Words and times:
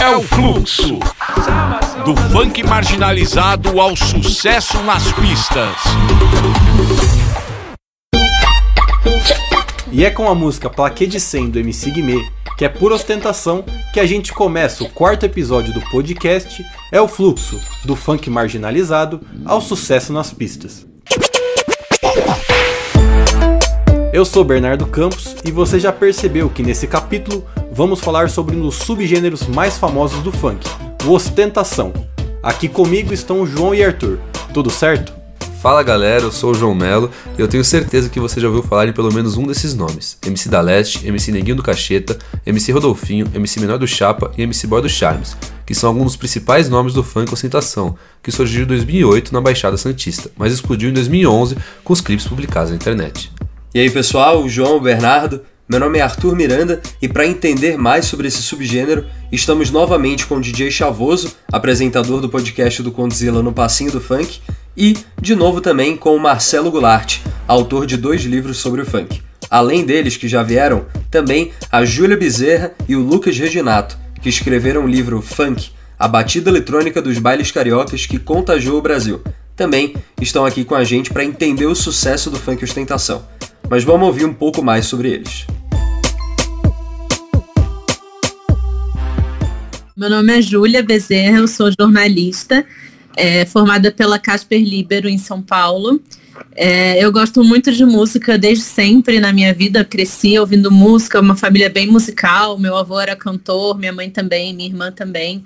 É 0.00 0.14
o 0.14 0.22
fluxo 0.22 0.98
do 2.04 2.14
funk 2.30 2.62
marginalizado 2.62 3.80
ao 3.80 3.96
sucesso 3.96 4.82
nas 4.82 5.10
pistas. 5.12 5.76
E 9.90 10.04
é 10.04 10.10
com 10.10 10.28
a 10.28 10.34
música 10.34 10.68
Plaquê 10.68 11.06
de 11.06 11.18
100 11.18 11.50
do 11.50 11.58
MC 11.58 11.90
Guimê, 11.90 12.22
que 12.56 12.64
é 12.64 12.68
pura 12.68 12.94
ostentação, 12.94 13.64
que 13.92 13.98
a 13.98 14.06
gente 14.06 14.32
começa 14.32 14.84
o 14.84 14.90
quarto 14.90 15.24
episódio 15.24 15.72
do 15.72 15.80
podcast 15.90 16.64
É 16.92 17.00
o 17.00 17.08
Fluxo, 17.08 17.60
do 17.84 17.96
funk 17.96 18.28
marginalizado 18.28 19.20
ao 19.44 19.60
sucesso 19.60 20.12
nas 20.12 20.32
pistas. 20.32 20.86
Eu 24.12 24.24
sou 24.24 24.44
Bernardo 24.44 24.86
Campos 24.86 25.36
e 25.44 25.50
você 25.50 25.78
já 25.78 25.92
percebeu 25.92 26.48
que 26.48 26.62
nesse 26.62 26.86
capítulo 26.86 27.44
vamos 27.76 28.00
falar 28.00 28.30
sobre 28.30 28.56
um 28.56 28.62
dos 28.62 28.76
subgêneros 28.76 29.46
mais 29.46 29.76
famosos 29.76 30.22
do 30.22 30.32
funk, 30.32 30.66
o 31.04 31.10
ostentação. 31.12 31.92
Aqui 32.42 32.70
comigo 32.70 33.12
estão 33.12 33.46
João 33.46 33.74
e 33.74 33.84
Arthur. 33.84 34.18
Tudo 34.54 34.70
certo? 34.70 35.12
Fala 35.60 35.82
galera, 35.82 36.22
eu 36.22 36.32
sou 36.32 36.52
o 36.52 36.54
João 36.54 36.74
Melo 36.74 37.10
e 37.36 37.40
eu 37.40 37.46
tenho 37.46 37.62
certeza 37.62 38.08
que 38.08 38.18
você 38.18 38.40
já 38.40 38.46
ouviu 38.48 38.62
falar 38.62 38.88
em 38.88 38.94
pelo 38.94 39.12
menos 39.12 39.36
um 39.36 39.46
desses 39.46 39.74
nomes: 39.74 40.16
MC 40.24 40.48
da 40.48 40.62
Leste, 40.62 41.06
MC 41.06 41.30
Neguinho 41.30 41.56
do 41.56 41.62
Cacheta, 41.62 42.16
MC 42.46 42.72
Rodolfinho, 42.72 43.28
MC 43.34 43.60
Menor 43.60 43.76
do 43.76 43.86
Chapa 43.86 44.32
e 44.38 44.42
MC 44.42 44.66
Boy 44.66 44.80
do 44.80 44.88
Charmes, 44.88 45.36
que 45.66 45.74
são 45.74 45.90
alguns 45.90 46.04
dos 46.04 46.16
principais 46.16 46.70
nomes 46.70 46.94
do 46.94 47.02
funk 47.02 47.30
ostentação, 47.34 47.94
que 48.22 48.32
surgiu 48.32 48.62
em 48.62 48.66
2008 48.66 49.34
na 49.34 49.40
Baixada 49.40 49.76
Santista, 49.76 50.30
mas 50.34 50.50
explodiu 50.50 50.88
em 50.88 50.94
2011 50.94 51.58
com 51.84 51.92
os 51.92 52.00
clipes 52.00 52.26
publicados 52.26 52.70
na 52.70 52.76
internet. 52.76 53.30
E 53.74 53.80
aí 53.80 53.90
pessoal, 53.90 54.42
o 54.42 54.48
João, 54.48 54.78
o 54.78 54.80
Bernardo, 54.80 55.42
meu 55.68 55.80
nome 55.80 55.98
é 55.98 56.02
Arthur 56.02 56.36
Miranda 56.36 56.80
e 57.02 57.08
para 57.08 57.26
entender 57.26 57.76
mais 57.76 58.06
sobre 58.06 58.28
esse 58.28 58.40
subgênero, 58.40 59.04
estamos 59.32 59.68
novamente 59.68 60.24
com 60.24 60.36
o 60.36 60.40
DJ 60.40 60.70
Chavoso, 60.70 61.34
apresentador 61.50 62.20
do 62.20 62.28
podcast 62.28 62.80
do 62.84 62.92
Condzilla 62.92 63.42
no 63.42 63.52
Passinho 63.52 63.90
do 63.90 64.00
Funk, 64.00 64.40
e, 64.76 64.96
de 65.20 65.34
novo, 65.34 65.60
também 65.60 65.96
com 65.96 66.14
o 66.14 66.20
Marcelo 66.20 66.70
Goulart, 66.70 67.18
autor 67.48 67.84
de 67.84 67.96
dois 67.96 68.22
livros 68.22 68.58
sobre 68.58 68.82
o 68.82 68.86
funk. 68.86 69.20
Além 69.50 69.84
deles, 69.84 70.16
que 70.16 70.28
já 70.28 70.40
vieram, 70.42 70.86
também 71.10 71.50
a 71.72 71.84
Júlia 71.84 72.16
Bezerra 72.16 72.72
e 72.88 72.94
o 72.94 73.00
Lucas 73.00 73.36
Reginato, 73.36 73.98
que 74.22 74.28
escreveram 74.28 74.84
o 74.84 74.88
livro 74.88 75.20
Funk, 75.20 75.70
a 75.98 76.06
batida 76.06 76.48
eletrônica 76.48 77.02
dos 77.02 77.18
bailes 77.18 77.50
cariocas 77.50 78.06
que 78.06 78.20
contagiou 78.20 78.78
o 78.78 78.82
Brasil. 78.82 79.20
Também 79.56 79.96
estão 80.20 80.44
aqui 80.44 80.64
com 80.64 80.76
a 80.76 80.84
gente 80.84 81.12
para 81.12 81.24
entender 81.24 81.66
o 81.66 81.74
sucesso 81.74 82.30
do 82.30 82.38
funk 82.38 82.62
ostentação. 82.62 83.24
Mas 83.68 83.82
vamos 83.82 84.06
ouvir 84.06 84.26
um 84.26 84.34
pouco 84.34 84.62
mais 84.62 84.86
sobre 84.86 85.08
eles. 85.08 85.46
Meu 89.96 90.10
nome 90.10 90.30
é 90.30 90.42
Júlia 90.42 90.82
Bezerra, 90.82 91.38
eu 91.38 91.48
sou 91.48 91.70
jornalista 91.72 92.66
é, 93.16 93.46
formada 93.46 93.90
pela 93.90 94.18
Casper 94.18 94.60
Libero 94.60 95.08
em 95.08 95.16
São 95.16 95.40
Paulo. 95.40 96.02
É, 96.54 97.02
eu 97.02 97.10
gosto 97.10 97.42
muito 97.42 97.72
de 97.72 97.82
música 97.82 98.36
desde 98.36 98.62
sempre 98.62 99.18
na 99.20 99.32
minha 99.32 99.54
vida. 99.54 99.86
Cresci 99.86 100.38
ouvindo 100.38 100.70
música, 100.70 101.18
uma 101.18 101.34
família 101.34 101.70
bem 101.70 101.86
musical. 101.86 102.58
Meu 102.58 102.76
avô 102.76 103.00
era 103.00 103.16
cantor, 103.16 103.78
minha 103.78 103.90
mãe 103.90 104.10
também, 104.10 104.52
minha 104.52 104.68
irmã 104.68 104.92
também. 104.92 105.42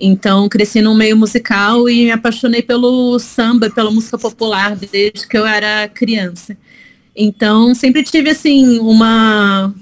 Então, 0.00 0.48
cresci 0.48 0.82
num 0.82 0.96
meio 0.96 1.16
musical 1.16 1.88
e 1.88 2.06
me 2.06 2.10
apaixonei 2.10 2.60
pelo 2.60 3.20
samba, 3.20 3.70
pela 3.70 3.92
música 3.92 4.18
popular 4.18 4.74
desde 4.74 5.28
que 5.28 5.38
eu 5.38 5.46
era 5.46 5.86
criança. 5.86 6.56
Então, 7.14 7.72
sempre 7.72 8.02
tive 8.02 8.30
assim 8.30 8.80
uma 8.80 9.72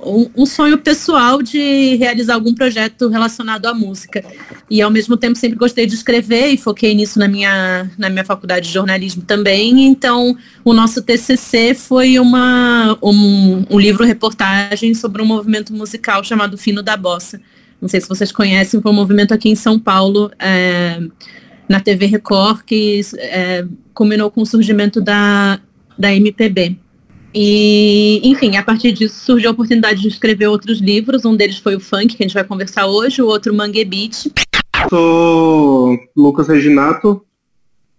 um, 0.00 0.30
um, 0.36 0.46
sonho 0.46 0.78
pessoal 0.78 1.42
de 1.42 1.96
realizar 1.96 2.34
algum 2.34 2.54
projeto 2.54 3.08
relacionado 3.08 3.66
à 3.66 3.74
música. 3.74 4.24
E 4.70 4.80
ao 4.82 4.90
mesmo 4.90 5.16
tempo 5.16 5.38
sempre 5.38 5.58
gostei 5.58 5.86
de 5.86 5.94
escrever 5.94 6.48
e 6.48 6.56
foquei 6.56 6.94
nisso 6.94 7.18
na 7.18 7.28
minha, 7.28 7.90
na 7.98 8.08
minha 8.08 8.24
faculdade 8.24 8.66
de 8.66 8.72
jornalismo 8.72 9.22
também. 9.22 9.86
Então 9.86 10.36
o 10.64 10.72
nosso 10.72 11.02
TCC 11.02 11.74
foi 11.74 12.18
uma, 12.18 12.98
um, 13.02 13.64
um 13.70 13.78
livro-reportagem 13.78 14.94
sobre 14.94 15.22
um 15.22 15.26
movimento 15.26 15.72
musical 15.72 16.22
chamado 16.22 16.56
Fino 16.56 16.82
da 16.82 16.96
Bossa. 16.96 17.40
Não 17.80 17.88
sei 17.88 18.00
se 18.00 18.08
vocês 18.08 18.32
conhecem, 18.32 18.80
foi 18.80 18.90
um 18.90 18.94
movimento 18.94 19.32
aqui 19.32 19.48
em 19.48 19.54
São 19.54 19.78
Paulo, 19.78 20.30
é, 20.38 21.00
na 21.68 21.80
TV 21.80 22.06
Record, 22.06 22.62
que 22.64 23.00
é, 23.16 23.64
com 23.94 24.08
o 24.36 24.46
surgimento 24.46 25.00
da, 25.00 25.60
da 25.96 26.12
MPB. 26.14 26.76
E, 27.34 28.20
enfim, 28.24 28.56
a 28.56 28.62
partir 28.62 28.92
disso 28.92 29.24
surgiu 29.24 29.50
a 29.50 29.52
oportunidade 29.52 30.00
de 30.00 30.08
escrever 30.08 30.46
outros 30.46 30.80
livros. 30.80 31.24
Um 31.24 31.36
deles 31.36 31.58
foi 31.58 31.76
o 31.76 31.80
Funk, 31.80 32.16
que 32.16 32.22
a 32.22 32.26
gente 32.26 32.34
vai 32.34 32.44
conversar 32.44 32.86
hoje, 32.86 33.20
o 33.20 33.26
outro 33.26 33.54
Mangue 33.54 33.84
Beat. 33.84 34.32
Sou 34.88 35.98
Lucas 36.16 36.48
Reginato, 36.48 37.22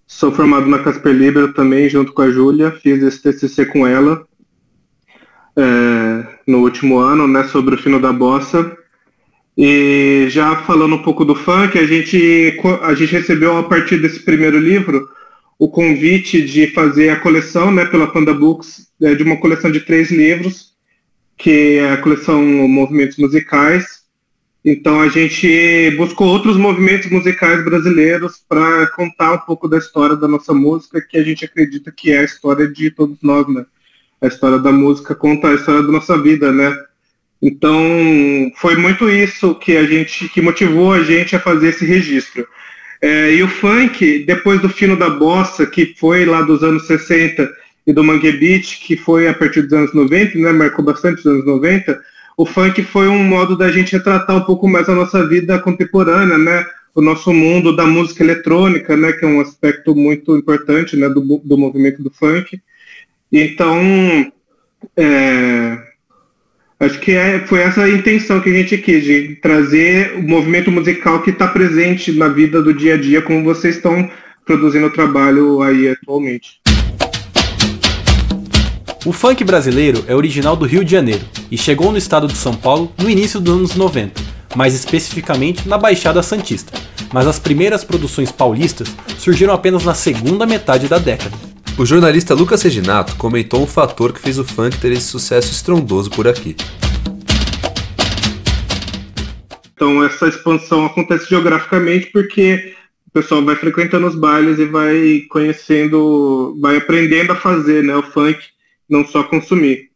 sou 0.08 0.32
formado 0.32 0.66
na 0.66 0.80
Casper 0.80 1.14
Libero 1.14 1.54
também, 1.54 1.88
junto 1.90 2.12
com 2.14 2.22
a 2.24 2.32
Júlia. 2.32 2.72
Fiz 2.72 3.04
esse 3.04 3.22
TCC 3.22 3.66
com 3.66 3.86
ela 3.86 4.26
é, 5.56 6.26
no 6.48 6.60
último 6.60 6.98
ano, 6.98 7.28
né, 7.28 7.44
sobre 7.46 7.76
o 7.76 7.78
fino 7.78 8.00
da 8.00 8.12
bossa. 8.12 8.76
E 9.58 10.28
já 10.30 10.56
falando 10.64 10.96
um 10.96 11.04
pouco 11.04 11.26
do 11.26 11.36
funk, 11.36 11.78
a 11.78 11.86
gente, 11.86 12.58
a 12.82 12.94
gente 12.94 13.12
recebeu 13.12 13.58
a 13.58 13.64
partir 13.64 13.98
desse 13.98 14.22
primeiro 14.22 14.58
livro 14.58 15.10
o 15.60 15.68
convite 15.68 16.42
de 16.42 16.68
fazer 16.68 17.10
a 17.10 17.20
coleção, 17.20 17.70
né, 17.70 17.84
pela 17.84 18.08
Panda 18.08 18.34
Books, 18.34 18.88
é, 19.02 19.14
de 19.14 19.24
uma 19.24 19.36
coleção 19.36 19.70
de 19.70 19.82
três 19.82 20.10
livros, 20.10 20.74
que 21.38 21.78
é 21.78 21.92
a 21.92 21.98
coleção 21.98 22.42
Movimentos 22.42 23.18
Musicais. 23.18 24.00
Então 24.64 25.02
a 25.02 25.10
gente 25.10 25.92
buscou 25.98 26.28
outros 26.28 26.56
movimentos 26.56 27.10
musicais 27.12 27.64
brasileiros 27.64 28.42
para 28.48 28.88
contar 28.88 29.34
um 29.34 29.38
pouco 29.40 29.68
da 29.68 29.78
história 29.78 30.16
da 30.16 30.28
nossa 30.28 30.54
música, 30.54 31.02
que 31.02 31.18
a 31.18 31.24
gente 31.24 31.44
acredita 31.44 31.92
que 31.92 32.12
é 32.12 32.20
a 32.20 32.24
história 32.24 32.68
de 32.68 32.90
todos 32.92 33.18
nós, 33.22 33.48
né? 33.48 33.66
A 34.22 34.28
história 34.28 34.60
da 34.60 34.72
música 34.72 35.16
conta 35.16 35.50
a 35.50 35.56
história 35.56 35.82
da 35.82 35.92
nossa 35.92 36.18
vida, 36.22 36.52
né? 36.52 36.74
Então 37.42 37.82
foi 38.58 38.76
muito 38.76 39.10
isso 39.10 39.56
que 39.56 39.78
a 39.78 39.84
gente 39.86 40.28
que 40.30 40.42
motivou 40.42 40.94
a 40.94 41.04
gente 41.04 41.36
a 41.36 41.40
fazer 41.40 41.70
esse 41.70 41.86
registro. 41.86 42.46
É, 43.02 43.34
e 43.34 43.42
o 43.42 43.48
funk, 43.48 44.26
depois 44.26 44.62
do 44.62 44.70
fino 44.70 44.96
da 44.96 45.10
bossa, 45.10 45.66
que 45.66 45.94
foi 45.98 46.26
lá 46.26 46.42
dos 46.42 46.64
anos 46.64 46.86
60, 46.86 47.50
e 47.90 47.94
do 47.94 48.04
Mangue 48.04 48.32
Beat, 48.34 48.82
que 48.82 48.96
foi 48.96 49.28
a 49.28 49.34
partir 49.34 49.64
dos 49.64 49.74
anos 49.74 49.94
90, 49.96 50.38
né, 50.38 50.52
marcou 50.52 50.86
bastante 50.86 51.20
os 51.20 51.26
anos 51.26 51.46
90, 51.46 52.00
o 52.38 52.46
funk 52.46 52.84
foi 52.84 53.08
um 53.08 53.24
modo 53.24 53.58
da 53.58 53.72
gente 53.72 53.94
retratar 53.94 54.38
um 54.38 54.44
pouco 54.44 54.68
mais 54.68 54.88
a 54.88 54.94
nossa 54.94 55.28
vida 55.28 55.58
contemporânea, 55.58 56.38
né, 56.38 56.66
o 56.94 57.02
nosso 57.02 57.34
mundo 57.34 57.76
da 57.76 57.88
música 57.88 58.24
eletrônica, 58.24 58.96
né, 58.96 59.12
que 59.14 59.26
é 59.26 59.28
um 59.28 59.42
aspecto 59.42 59.96
muito 59.96 60.38
importante, 60.38 60.96
né, 60.96 61.10
do, 61.10 61.42
do 61.44 61.58
movimento 61.58 62.04
do 62.04 62.12
funk. 62.12 62.62
Então, 63.32 64.32
é, 64.96 65.89
Acho 66.82 66.98
que 67.02 67.12
é, 67.12 67.40
foi 67.46 67.60
essa 67.60 67.82
a 67.82 67.90
intenção 67.90 68.40
que 68.40 68.50
a 68.50 68.54
gente 68.54 68.78
quis, 68.78 69.04
de 69.04 69.36
trazer 69.42 70.14
o 70.16 70.24
movimento 70.24 70.72
musical 70.72 71.22
que 71.22 71.30
está 71.30 71.46
presente 71.46 72.14
na 72.14 72.30
vida 72.30 72.62
do 72.62 72.74
dia 72.74 72.94
a 72.94 72.98
dia, 72.98 73.22
como 73.22 73.44
vocês 73.44 73.76
estão 73.76 74.10
produzindo 74.46 74.86
o 74.86 74.90
trabalho 74.90 75.62
aí 75.62 75.90
atualmente. 75.90 76.62
O 79.06 79.12
funk 79.12 79.44
brasileiro 79.44 80.06
é 80.08 80.16
original 80.16 80.56
do 80.56 80.66
Rio 80.66 80.86
de 80.86 80.92
Janeiro 80.92 81.26
e 81.52 81.58
chegou 81.58 81.92
no 81.92 81.98
estado 81.98 82.28
de 82.28 82.38
São 82.38 82.56
Paulo 82.56 82.94
no 82.98 83.10
início 83.10 83.42
dos 83.42 83.54
anos 83.54 83.76
90, 83.76 84.22
mais 84.56 84.74
especificamente 84.74 85.68
na 85.68 85.78
Baixada 85.78 86.22
Santista. 86.24 86.72
Mas 87.14 87.28
as 87.28 87.40
primeiras 87.40 87.84
produções 87.84 88.32
paulistas 88.32 88.88
surgiram 89.18 89.54
apenas 89.54 89.84
na 89.84 89.94
segunda 89.94 90.46
metade 90.46 90.88
da 90.88 90.98
década. 90.98 91.36
O 91.78 91.86
jornalista 91.86 92.34
Lucas 92.34 92.62
Reginato 92.62 93.16
comentou 93.16 93.64
um 93.64 93.68
fator 93.68 94.12
que 94.12 94.20
fez 94.20 94.38
o 94.38 94.44
funk 94.44 94.78
ter 94.80 94.92
esse 94.92 95.06
sucesso 95.06 95.52
estrondoso 95.52 96.10
por 96.10 96.28
aqui. 96.28 96.56
Então 99.74 100.04
essa 100.04 100.28
expansão 100.28 100.86
acontece 100.86 101.30
geograficamente 101.30 102.08
porque 102.08 102.76
o 103.08 103.12
pessoal 103.12 103.44
vai 103.44 103.56
frequentando 103.56 104.08
os 104.08 104.16
bailes 104.16 104.60
e 104.60 104.66
vai 104.66 105.22
conhecendo, 105.30 106.58
vai 106.62 106.76
aprendendo 106.76 107.32
a 107.32 107.36
fazer 107.36 107.84
né, 107.84 107.96
o 107.96 108.04
funk, 108.04 108.40
não 108.90 109.06
só 109.06 109.24
consumir. 109.24 109.90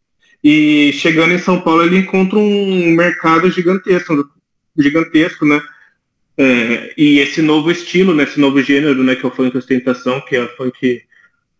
E 0.43 0.91
chegando 0.93 1.33
em 1.33 1.37
São 1.37 1.59
Paulo 1.59 1.83
ele 1.83 1.99
encontra 1.99 2.39
um 2.39 2.91
mercado 2.95 3.51
gigantesco, 3.51 4.27
gigantesco, 4.77 5.45
né? 5.45 5.61
É, 6.37 6.93
e 6.97 7.19
esse 7.19 7.41
novo 7.41 7.69
estilo, 7.69 8.13
né, 8.13 8.23
esse 8.23 8.39
novo 8.39 8.61
gênero, 8.61 9.03
né, 9.03 9.15
que 9.15 9.23
é 9.23 9.29
o 9.29 9.31
funk 9.31 9.55
ostentação, 9.55 10.19
que 10.21 10.35
é 10.35 10.43
o 10.43 10.55
funk 10.55 11.03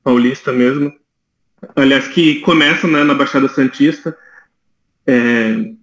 paulista 0.03 0.51
mesmo. 0.51 0.91
Aliás, 1.75 2.07
que 2.07 2.39
começa 2.41 2.87
né, 2.87 3.03
na 3.03 3.13
Baixada 3.13 3.47
Santista. 3.47 4.17
É, 5.05 5.73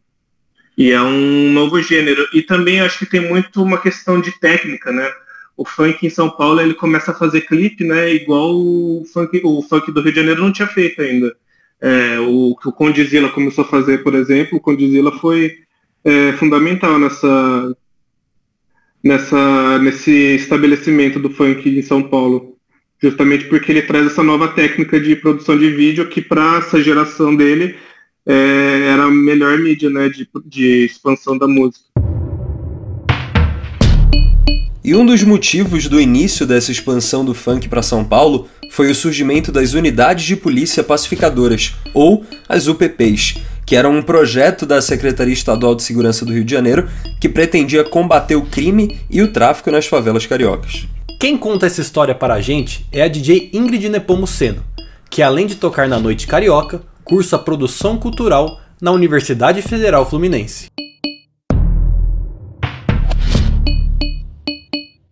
e 0.76 0.90
é 0.90 1.00
um 1.02 1.52
novo 1.52 1.80
gênero. 1.82 2.26
E 2.32 2.42
também 2.42 2.80
acho 2.80 2.98
que 3.00 3.06
tem 3.06 3.20
muito 3.20 3.62
uma 3.62 3.78
questão 3.78 4.20
de 4.20 4.32
técnica, 4.38 4.90
né? 4.90 5.10
O 5.56 5.64
funk 5.64 6.06
em 6.06 6.10
São 6.10 6.30
Paulo 6.30 6.60
ele 6.60 6.74
começa 6.74 7.10
a 7.10 7.14
fazer 7.14 7.42
clipe, 7.42 7.84
né? 7.84 8.12
Igual 8.14 8.54
o 8.56 9.04
funk, 9.12 9.40
o 9.44 9.62
funk 9.62 9.92
do 9.92 10.00
Rio 10.00 10.12
de 10.12 10.20
Janeiro 10.20 10.42
não 10.42 10.52
tinha 10.52 10.68
feito 10.68 11.02
ainda. 11.02 11.36
É, 11.80 12.18
o 12.20 12.56
que 12.56 12.68
o 12.68 12.72
Condizila 12.72 13.28
começou 13.30 13.64
a 13.64 13.68
fazer, 13.68 14.02
por 14.02 14.14
exemplo, 14.14 14.58
o 14.58 14.60
Condizila 14.60 15.18
foi 15.18 15.58
é, 16.04 16.32
fundamental 16.32 16.98
nessa, 16.98 17.76
nessa, 19.02 19.78
nesse 19.78 20.10
estabelecimento 20.36 21.18
do 21.18 21.30
funk 21.30 21.68
em 21.68 21.82
São 21.82 22.02
Paulo. 22.02 22.56
Justamente 23.02 23.46
porque 23.46 23.72
ele 23.72 23.82
traz 23.82 24.06
essa 24.06 24.22
nova 24.22 24.48
técnica 24.48 25.00
de 25.00 25.16
produção 25.16 25.58
de 25.58 25.70
vídeo 25.70 26.08
que 26.08 26.20
para 26.20 26.58
essa 26.58 26.82
geração 26.82 27.34
dele 27.34 27.74
é, 28.26 28.88
era 28.92 29.04
a 29.04 29.10
melhor 29.10 29.58
mídia 29.58 29.88
né, 29.88 30.08
de, 30.08 30.28
de 30.44 30.84
expansão 30.84 31.38
da 31.38 31.48
música. 31.48 31.84
E 34.82 34.94
um 34.94 35.04
dos 35.04 35.22
motivos 35.22 35.88
do 35.88 36.00
início 36.00 36.46
dessa 36.46 36.72
expansão 36.72 37.24
do 37.24 37.34
funk 37.34 37.68
para 37.68 37.82
São 37.82 38.02
Paulo 38.04 38.48
foi 38.72 38.90
o 38.90 38.94
surgimento 38.94 39.52
das 39.52 39.74
Unidades 39.74 40.24
de 40.24 40.36
Polícia 40.36 40.82
Pacificadoras, 40.82 41.74
ou 41.92 42.24
as 42.48 42.66
UPPs, 42.66 43.34
que 43.70 43.76
eram 43.76 43.96
um 43.96 44.02
projeto 44.02 44.66
da 44.66 44.82
Secretaria 44.82 45.32
Estadual 45.32 45.76
de 45.76 45.84
Segurança 45.84 46.24
do 46.24 46.32
Rio 46.32 46.42
de 46.42 46.50
Janeiro 46.50 46.90
que 47.20 47.28
pretendia 47.28 47.84
combater 47.84 48.34
o 48.34 48.42
crime 48.42 48.98
e 49.08 49.22
o 49.22 49.32
tráfico 49.32 49.70
nas 49.70 49.86
favelas 49.86 50.26
cariocas. 50.26 50.88
Quem 51.20 51.38
conta 51.38 51.66
essa 51.66 51.80
história 51.80 52.12
para 52.12 52.34
a 52.34 52.40
gente 52.40 52.84
é 52.90 53.00
a 53.00 53.06
DJ 53.06 53.48
Ingrid 53.52 53.88
Nepomuceno, 53.88 54.64
que 55.08 55.22
além 55.22 55.46
de 55.46 55.54
tocar 55.54 55.86
na 55.86 56.00
Noite 56.00 56.26
Carioca, 56.26 56.82
cursa 57.04 57.38
produção 57.38 57.96
cultural 57.96 58.60
na 58.82 58.90
Universidade 58.90 59.62
Federal 59.62 60.04
Fluminense. 60.04 60.66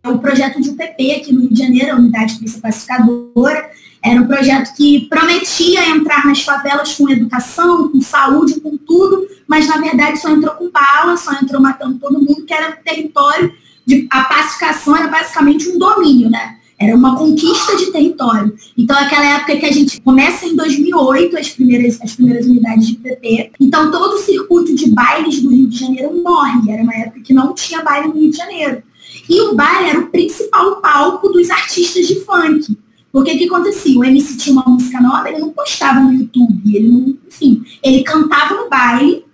o 0.04 0.18
projeto 0.18 0.60
de 0.60 0.70
UPP 0.70 1.12
aqui 1.12 1.32
no 1.32 1.42
Rio 1.42 1.52
de 1.52 1.58
Janeiro, 1.60 1.92
a 1.92 1.96
Unidade 1.96 2.32
de 2.32 2.38
Polícia 2.38 2.60
Pacificadora, 2.60 3.70
era 4.02 4.20
um 4.20 4.26
projeto 4.26 4.74
que 4.74 5.06
prometia 5.08 5.88
entrar 5.88 6.24
nas 6.24 6.42
favelas 6.42 6.94
com 6.94 7.10
educação, 7.10 7.88
com 7.88 8.00
saúde, 8.00 8.60
com 8.60 8.76
tudo, 8.76 9.26
mas 9.46 9.66
na 9.66 9.78
verdade 9.78 10.20
só 10.20 10.30
entrou 10.30 10.54
com 10.54 10.70
bala, 10.70 11.16
só 11.16 11.32
entrou 11.32 11.60
matando 11.60 11.98
todo 11.98 12.18
mundo, 12.18 12.44
que 12.46 12.54
era 12.54 12.72
território 12.72 13.52
de 13.84 14.06
a 14.10 14.24
pacificação 14.24 14.96
era 14.96 15.08
basicamente 15.08 15.68
um 15.68 15.78
domínio, 15.78 16.30
né? 16.30 16.56
Era 16.78 16.94
uma 16.94 17.16
conquista 17.16 17.74
de 17.74 17.86
território. 17.86 18.54
Então, 18.76 18.96
aquela 18.96 19.36
época 19.36 19.56
que 19.56 19.66
a 19.66 19.72
gente 19.72 20.00
começa 20.00 20.46
em 20.46 20.54
2008, 20.54 21.36
as 21.36 21.48
primeiras, 21.48 22.00
as 22.00 22.14
primeiras 22.14 22.46
unidades 22.46 22.86
de 22.86 22.96
PP. 22.96 23.50
Então, 23.58 23.90
todo 23.90 24.14
o 24.14 24.18
circuito 24.18 24.76
de 24.76 24.88
bailes 24.90 25.40
do 25.40 25.50
Rio 25.50 25.66
de 25.66 25.76
Janeiro 25.76 26.22
morre. 26.22 26.70
Era 26.70 26.82
uma 26.82 26.94
época 26.94 27.20
que 27.20 27.34
não 27.34 27.52
tinha 27.52 27.82
baile 27.82 28.08
no 28.08 28.14
Rio 28.14 28.30
de 28.30 28.36
Janeiro. 28.36 28.82
E 29.28 29.40
o 29.40 29.56
baile 29.56 29.88
era 29.88 29.98
o 29.98 30.06
principal 30.06 30.76
palco 30.76 31.30
dos 31.30 31.50
artistas 31.50 32.06
de 32.06 32.20
funk. 32.20 32.78
Porque 33.18 33.32
o 33.32 33.36
que 33.38 33.46
acontecia? 33.46 33.98
O 33.98 34.04
MC 34.04 34.36
tinha 34.36 34.52
uma 34.52 34.64
música 34.64 35.00
nova, 35.00 35.28
ele 35.28 35.40
não 35.40 35.50
postava 35.50 35.98
no 35.98 36.12
YouTube, 36.12 36.62
ele 36.72 36.86
não, 36.86 37.18
enfim, 37.26 37.64
ele 37.82 38.04
cantava 38.04 38.54
no 38.54 38.70
baile, 38.70 39.24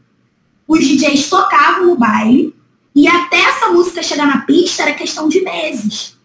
os 0.66 0.80
DJs 0.80 1.28
tocavam 1.28 1.88
no 1.88 1.94
baile, 1.94 2.54
e 2.94 3.06
até 3.06 3.38
essa 3.42 3.68
música 3.68 4.02
chegar 4.02 4.26
na 4.26 4.38
pista 4.38 4.84
era 4.84 4.94
questão 4.94 5.28
de 5.28 5.42
meses. 5.42 6.16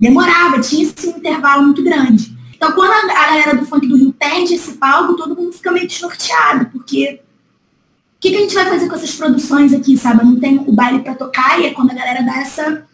Demorava, 0.00 0.58
tinha 0.58 0.82
esse 0.82 1.08
intervalo 1.08 1.62
muito 1.62 1.84
grande. 1.84 2.36
Então, 2.56 2.72
quando 2.72 2.90
a, 2.90 3.14
galera 3.14 3.56
do 3.56 3.64
funk 3.64 3.86
do 3.86 3.96
Rio 3.96 4.12
perde 4.12 4.54
esse 4.54 4.72
palco, 4.72 5.14
todo 5.14 5.36
mundo 5.36 5.52
fica 5.52 5.70
meio 5.70 5.86
desnorteado, 5.86 6.66
porque 6.72 7.20
o 8.16 8.18
que, 8.18 8.30
que, 8.30 8.36
a 8.36 8.40
gente 8.40 8.54
vai 8.56 8.68
fazer 8.68 8.88
com 8.88 8.96
essas 8.96 9.14
produções 9.14 9.72
aqui, 9.72 9.96
sabe? 9.96 10.24
Não 10.24 10.34
tem 10.34 10.58
o 10.58 10.72
baile 10.72 10.98
para 10.98 11.14
tocar 11.14 11.60
e 11.60 11.66
é 11.66 11.70
quando 11.70 11.92
a 11.92 11.94
galera 11.94 12.24
dá 12.24 12.40
essa 12.40 12.84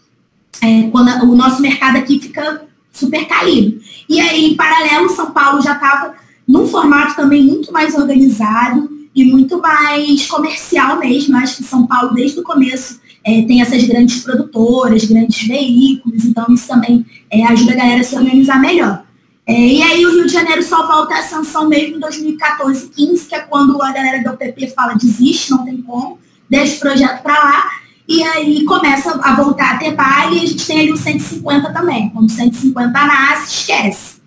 é, 0.60 0.90
quando 0.90 1.08
a, 1.08 1.22
o 1.22 1.34
nosso 1.34 1.62
mercado 1.62 1.96
aqui 1.96 2.20
fica 2.20 2.68
super 3.00 3.26
caído. 3.26 3.80
E 4.08 4.20
aí, 4.20 4.46
em 4.46 4.56
paralelo, 4.56 5.08
São 5.10 5.30
Paulo 5.30 5.60
já 5.60 5.72
estava 5.72 6.14
num 6.46 6.66
formato 6.66 7.16
também 7.16 7.42
muito 7.42 7.72
mais 7.72 7.94
organizado 7.94 8.88
e 9.14 9.24
muito 9.24 9.60
mais 9.60 10.26
comercial 10.26 10.98
mesmo. 10.98 11.36
Acho 11.36 11.58
que 11.58 11.64
São 11.64 11.86
Paulo, 11.86 12.14
desde 12.14 12.40
o 12.40 12.42
começo, 12.42 13.00
é, 13.24 13.42
tem 13.42 13.60
essas 13.60 13.84
grandes 13.84 14.22
produtoras, 14.22 15.04
grandes 15.04 15.46
veículos, 15.46 16.24
então 16.24 16.46
isso 16.50 16.66
também 16.66 17.04
é, 17.30 17.44
ajuda 17.44 17.72
a 17.72 17.76
galera 17.76 18.00
a 18.00 18.04
se 18.04 18.16
organizar 18.16 18.60
melhor. 18.60 19.04
É, 19.46 19.52
e 19.52 19.82
aí 19.82 20.06
o 20.06 20.12
Rio 20.12 20.26
de 20.26 20.32
Janeiro 20.32 20.62
só 20.62 20.86
volta 20.86 21.14
à 21.14 21.22
sanção 21.22 21.68
mesmo 21.68 21.96
em 21.96 22.00
2014, 22.00 22.88
15, 22.88 23.26
que 23.26 23.34
é 23.34 23.40
quando 23.40 23.80
a 23.82 23.92
galera 23.92 24.22
do 24.22 24.30
UPP 24.30 24.68
fala 24.68 24.94
desiste, 24.94 25.50
não 25.50 25.64
tem 25.64 25.82
como, 25.82 26.18
deixa 26.48 26.76
o 26.76 26.80
projeto 26.80 27.22
para 27.22 27.34
lá. 27.34 27.79
E 28.10 28.24
aí 28.24 28.64
começa 28.64 29.20
a 29.22 29.36
voltar 29.36 29.76
a 29.76 29.78
ter 29.78 29.94
baile 29.94 30.40
e 30.40 30.42
a 30.42 30.46
gente 30.46 30.66
tem 30.66 30.80
ali 30.80 30.92
o 30.92 30.96
150 30.96 31.72
também. 31.72 32.10
Quando 32.10 32.28
o 32.28 32.32
150 32.32 32.90
nasce, 32.90 33.54
esquece. 33.54 34.20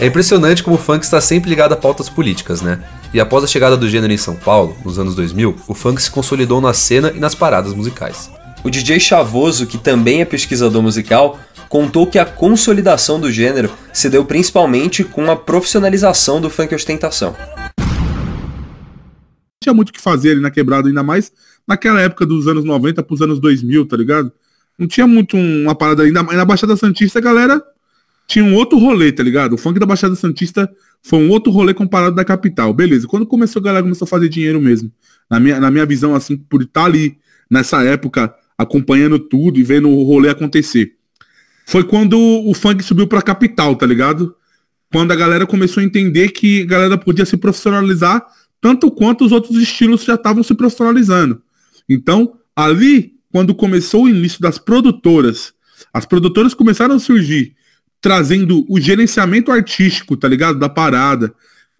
É 0.00 0.06
impressionante 0.06 0.62
como 0.62 0.76
o 0.76 0.78
funk 0.78 1.04
está 1.04 1.20
sempre 1.20 1.50
ligado 1.50 1.74
a 1.74 1.76
pautas 1.76 2.08
políticas, 2.08 2.62
né? 2.62 2.82
E 3.12 3.20
após 3.20 3.44
a 3.44 3.46
chegada 3.46 3.76
do 3.76 3.86
gênero 3.86 4.14
em 4.14 4.16
São 4.16 4.34
Paulo, 4.34 4.74
nos 4.82 4.98
anos 4.98 5.14
2000, 5.14 5.54
o 5.68 5.74
funk 5.74 6.02
se 6.02 6.10
consolidou 6.10 6.58
na 6.58 6.72
cena 6.72 7.12
e 7.14 7.20
nas 7.20 7.34
paradas 7.34 7.74
musicais. 7.74 8.30
O 8.64 8.70
DJ 8.70 8.98
Chavoso, 8.98 9.66
que 9.66 9.76
também 9.76 10.22
é 10.22 10.24
pesquisador 10.24 10.80
musical, 10.80 11.38
contou 11.68 12.06
que 12.06 12.18
a 12.18 12.24
consolidação 12.24 13.20
do 13.20 13.30
gênero 13.30 13.70
se 13.92 14.08
deu 14.08 14.24
principalmente 14.24 15.04
com 15.04 15.30
a 15.30 15.36
profissionalização 15.36 16.40
do 16.40 16.48
funk 16.48 16.74
ostentação 16.74 17.36
tinha 19.62 19.74
muito 19.74 19.90
o 19.90 19.92
que 19.92 20.00
fazer 20.00 20.32
ali 20.32 20.40
na 20.40 20.50
quebrada, 20.50 20.88
ainda 20.88 21.02
mais 21.02 21.32
naquela 21.66 22.00
época 22.00 22.26
dos 22.26 22.46
anos 22.46 22.64
90 22.64 23.02
pros 23.02 23.22
anos 23.22 23.40
2000, 23.40 23.86
tá 23.86 23.96
ligado? 23.96 24.32
Não 24.78 24.86
tinha 24.86 25.06
muito 25.06 25.36
uma 25.36 25.74
parada 25.74 26.02
ainda. 26.02 26.22
Na 26.22 26.44
Baixada 26.44 26.76
Santista, 26.76 27.18
a 27.18 27.22
galera 27.22 27.62
tinha 28.26 28.44
um 28.44 28.54
outro 28.54 28.78
rolê, 28.78 29.12
tá 29.12 29.22
ligado? 29.22 29.54
O 29.54 29.58
funk 29.58 29.78
da 29.78 29.86
Baixada 29.86 30.14
Santista 30.14 30.70
foi 31.02 31.18
um 31.20 31.30
outro 31.30 31.52
rolê 31.52 31.72
comparado 31.72 32.16
da 32.16 32.24
capital. 32.24 32.72
Beleza. 32.72 33.06
Quando 33.06 33.26
começou 33.26 33.60
a 33.60 33.64
galera 33.64 33.82
começou 33.82 34.06
a 34.06 34.08
fazer 34.08 34.28
dinheiro 34.28 34.60
mesmo, 34.60 34.90
na 35.30 35.38
minha, 35.38 35.60
na 35.60 35.70
minha 35.70 35.86
visão, 35.86 36.14
assim, 36.14 36.36
por 36.36 36.62
estar 36.62 36.86
ali 36.86 37.18
nessa 37.50 37.82
época, 37.84 38.34
acompanhando 38.58 39.18
tudo 39.18 39.58
e 39.58 39.62
vendo 39.62 39.88
o 39.88 40.02
rolê 40.02 40.28
acontecer. 40.28 40.92
Foi 41.66 41.84
quando 41.84 42.18
o 42.18 42.52
funk 42.52 42.82
subiu 42.82 43.06
pra 43.06 43.22
capital, 43.22 43.76
tá 43.76 43.86
ligado? 43.86 44.34
Quando 44.92 45.12
a 45.12 45.16
galera 45.16 45.46
começou 45.46 45.80
a 45.80 45.84
entender 45.84 46.28
que 46.28 46.62
a 46.62 46.66
galera 46.66 46.98
podia 46.98 47.24
se 47.24 47.36
profissionalizar 47.36 48.24
tanto 48.64 48.90
quanto 48.90 49.26
os 49.26 49.30
outros 49.30 49.58
estilos 49.58 50.04
já 50.04 50.14
estavam 50.14 50.42
se 50.42 50.54
profissionalizando. 50.54 51.42
Então, 51.86 52.38
ali, 52.56 53.12
quando 53.30 53.54
começou 53.54 54.04
o 54.04 54.08
início 54.08 54.40
das 54.40 54.56
produtoras, 54.56 55.52
as 55.92 56.06
produtoras 56.06 56.54
começaram 56.54 56.94
a 56.94 56.98
surgir, 56.98 57.54
trazendo 58.00 58.64
o 58.66 58.80
gerenciamento 58.80 59.52
artístico, 59.52 60.16
tá 60.16 60.26
ligado? 60.26 60.58
Da 60.58 60.70
parada, 60.70 61.34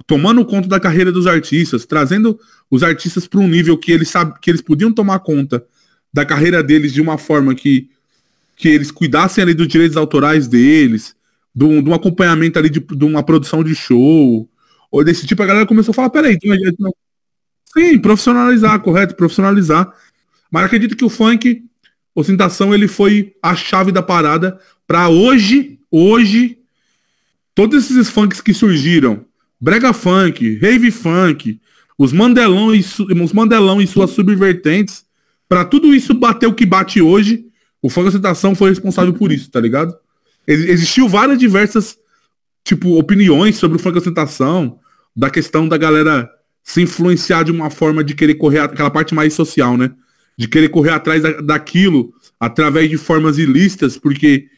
tomando 0.06 0.44
conta 0.44 0.68
da 0.68 0.78
carreira 0.78 1.10
dos 1.10 1.26
artistas, 1.26 1.86
trazendo 1.86 2.38
os 2.70 2.82
artistas 2.82 3.26
para 3.26 3.40
um 3.40 3.48
nível 3.48 3.78
que 3.78 3.90
eles 3.90 4.10
sabem 4.10 4.34
que 4.38 4.50
eles 4.50 4.60
podiam 4.60 4.92
tomar 4.92 5.20
conta 5.20 5.64
da 6.12 6.26
carreira 6.26 6.62
deles 6.62 6.92
de 6.92 7.00
uma 7.00 7.16
forma 7.16 7.54
que, 7.54 7.88
que 8.56 8.68
eles 8.68 8.90
cuidassem 8.90 9.40
ali 9.40 9.54
dos 9.54 9.68
direitos 9.68 9.96
autorais 9.96 10.46
deles, 10.46 11.16
de 11.54 11.66
de 11.80 11.88
um 11.88 11.94
acompanhamento 11.94 12.58
ali 12.58 12.68
de, 12.68 12.80
de 12.80 13.04
uma 13.06 13.22
produção 13.22 13.64
de 13.64 13.74
show, 13.74 14.46
ou 14.94 15.02
desse 15.02 15.26
tipo, 15.26 15.42
a 15.42 15.46
galera 15.46 15.66
começou 15.66 15.90
a 15.90 15.94
falar, 15.94 16.08
peraí, 16.08 16.34
então 16.34 16.52
a 16.52 16.56
gente 16.56 16.76
não... 16.78 16.94
Sim, 17.72 17.98
profissionalizar, 17.98 18.78
correto, 18.78 19.16
profissionalizar. 19.16 19.92
Mas 20.48 20.66
acredito 20.66 20.96
que 20.96 21.04
o 21.04 21.08
funk, 21.08 21.64
ostentação, 22.14 22.72
ele 22.72 22.86
foi 22.86 23.34
a 23.42 23.56
chave 23.56 23.90
da 23.90 24.04
parada 24.04 24.56
para 24.86 25.08
hoje, 25.08 25.80
hoje, 25.90 26.58
todos 27.56 27.90
esses 27.90 28.08
funks 28.08 28.40
que 28.40 28.54
surgiram, 28.54 29.24
brega 29.60 29.92
funk, 29.92 30.58
rave 30.58 30.92
funk, 30.92 31.60
os 31.98 32.12
mandelão 32.12 32.72
e, 32.72 32.78
os 32.78 33.32
mandelão 33.32 33.82
e 33.82 33.88
suas 33.88 34.10
subvertentes, 34.10 35.04
para 35.48 35.64
tudo 35.64 35.92
isso 35.92 36.14
bater 36.14 36.46
o 36.46 36.54
que 36.54 36.64
bate 36.64 37.02
hoje, 37.02 37.46
o 37.82 37.90
funk 37.90 38.06
ostentação 38.06 38.54
foi 38.54 38.70
responsável 38.70 39.12
por 39.12 39.32
isso, 39.32 39.50
tá 39.50 39.58
ligado? 39.58 39.92
Existiu 40.46 41.08
várias 41.08 41.36
diversas, 41.36 41.98
tipo, 42.62 42.96
opiniões 42.96 43.56
sobre 43.56 43.76
o 43.76 43.80
funk 43.80 43.98
ostentação, 43.98 44.78
da 45.14 45.30
questão 45.30 45.68
da 45.68 45.76
galera 45.76 46.28
se 46.62 46.82
influenciar 46.82 47.44
de 47.44 47.52
uma 47.52 47.70
forma 47.70 48.02
de 48.02 48.14
querer 48.14 48.34
correr 48.34 48.60
aquela 48.60 48.90
parte 48.90 49.14
mais 49.14 49.34
social, 49.34 49.76
né? 49.76 49.90
De 50.36 50.48
querer 50.48 50.68
correr 50.70 50.90
atrás 50.90 51.22
da, 51.22 51.40
daquilo 51.40 52.12
através 52.40 52.90
de 52.90 52.96
formas 52.96 53.38
ilícitas, 53.38 53.96
porque 53.98 54.48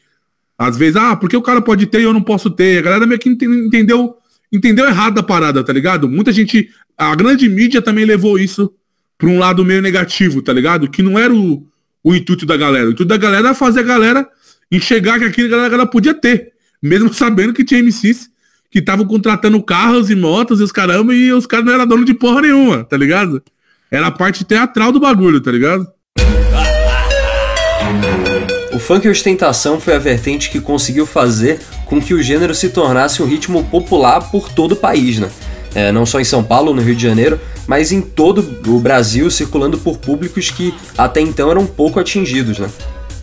às 0.58 0.76
vezes, 0.76 0.96
ah, 0.96 1.14
porque 1.14 1.36
o 1.36 1.42
cara 1.42 1.60
pode 1.60 1.86
ter 1.86 2.00
e 2.00 2.04
eu 2.04 2.12
não 2.12 2.22
posso 2.22 2.48
ter. 2.50 2.78
A 2.78 2.82
galera 2.82 3.06
meio 3.06 3.20
que 3.20 3.28
entendeu, 3.28 4.16
entendeu 4.50 4.86
errado 4.86 5.18
a 5.18 5.22
parada, 5.22 5.62
tá 5.62 5.72
ligado? 5.72 6.08
Muita 6.08 6.32
gente, 6.32 6.70
a 6.96 7.14
grande 7.14 7.48
mídia 7.48 7.82
também 7.82 8.04
levou 8.04 8.38
isso 8.38 8.72
para 9.18 9.28
um 9.28 9.38
lado 9.38 9.64
meio 9.64 9.82
negativo, 9.82 10.40
tá 10.40 10.52
ligado? 10.52 10.88
Que 10.88 11.02
não 11.02 11.18
era 11.18 11.34
o, 11.34 11.66
o 12.02 12.14
intuito 12.14 12.46
da 12.46 12.56
galera. 12.56 12.86
O 12.86 12.92
intuito 12.92 13.08
da 13.08 13.16
galera 13.16 13.48
era 13.48 13.54
fazer 13.54 13.80
a 13.80 13.82
galera 13.82 14.28
enxergar 14.70 15.18
que 15.18 15.26
aquilo 15.26 15.54
a 15.54 15.68
galera 15.68 15.86
podia 15.86 16.14
ter, 16.14 16.52
mesmo 16.82 17.12
sabendo 17.14 17.52
que 17.52 17.64
tinha 17.64 17.82
MCs 17.82 18.30
que 18.70 18.78
estavam 18.78 19.06
contratando 19.06 19.62
carros 19.62 20.10
e 20.10 20.16
motos 20.16 20.60
e 20.60 20.62
os 20.62 20.72
caramba, 20.72 21.14
e 21.14 21.32
os 21.32 21.46
caras 21.46 21.66
não 21.66 21.72
eram 21.72 21.86
dono 21.86 22.04
de 22.04 22.14
porra 22.14 22.42
nenhuma, 22.42 22.84
tá 22.84 22.96
ligado? 22.96 23.42
Era 23.90 24.08
a 24.08 24.10
parte 24.10 24.44
teatral 24.44 24.92
do 24.92 25.00
bagulho, 25.00 25.40
tá 25.40 25.50
ligado? 25.50 25.86
O 28.72 28.78
funk 28.78 29.08
ostentação 29.08 29.80
foi 29.80 29.94
a 29.94 29.98
vertente 29.98 30.50
que 30.50 30.60
conseguiu 30.60 31.06
fazer 31.06 31.60
com 31.86 32.00
que 32.00 32.12
o 32.12 32.22
gênero 32.22 32.54
se 32.54 32.68
tornasse 32.68 33.22
um 33.22 33.26
ritmo 33.26 33.64
popular 33.64 34.30
por 34.30 34.48
todo 34.50 34.72
o 34.72 34.76
país, 34.76 35.18
né? 35.18 35.30
é, 35.76 35.92
não 35.92 36.06
só 36.06 36.18
em 36.18 36.24
São 36.24 36.42
Paulo, 36.42 36.72
no 36.72 36.80
Rio 36.80 36.96
de 36.96 37.02
Janeiro, 37.02 37.38
mas 37.66 37.92
em 37.92 38.00
todo 38.00 38.42
o 38.66 38.80
Brasil, 38.80 39.30
circulando 39.30 39.76
por 39.76 39.98
públicos 39.98 40.50
que 40.50 40.72
até 40.96 41.20
então 41.20 41.50
eram 41.50 41.66
pouco 41.66 42.00
atingidos, 42.00 42.58
né? 42.58 42.66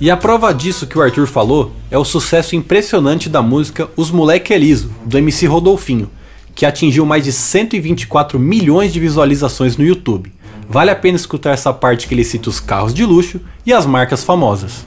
E 0.04 0.12
a 0.12 0.18
prova 0.18 0.54
disso 0.54 0.86
que 0.86 0.98
o 0.98 1.02
Arthur 1.02 1.26
falou 1.26 1.72
é 1.90 1.98
o 1.98 2.04
sucesso 2.04 2.58
impressionante 2.58 3.30
da 3.30 3.42
música 3.42 3.90
Os 3.96 4.12
Moleque 4.12 4.54
é 4.54 4.58
Liso, 4.58 4.92
do 5.06 5.18
MC 5.18 5.46
Rodolfinho, 5.46 6.10
que 6.54 6.66
atingiu 6.66 7.06
mais 7.06 7.24
de 7.24 7.32
124 7.32 8.38
milhões 8.38 8.92
de 8.92 9.00
visualizações 9.00 9.78
no 9.78 9.86
YouTube. 9.86 10.30
Vale 10.68 10.92
a 10.92 10.96
pena 10.98 11.16
escutar 11.16 11.52
essa 11.52 11.72
parte 11.72 12.06
que 12.06 12.14
ele 12.14 12.26
cita 12.26 12.50
os 12.50 12.60
carros 12.60 12.94
de 12.94 13.06
luxo 13.06 13.40
e 13.66 13.72
as 13.72 13.86
marcas 13.86 14.26
famosas. 14.26 14.86